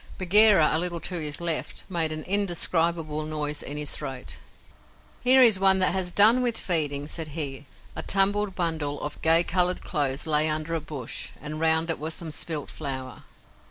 [0.17, 4.37] Bagheera, a little to his left, made an indescribable noise in his throat.
[5.23, 7.67] "Here is one that has done with feeding," said he.
[7.95, 12.15] A tumbled bundle of gay coloured clothes lay under a bush, and round it was
[12.15, 13.25] some spilt flour.